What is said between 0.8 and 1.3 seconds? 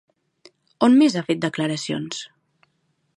On més ha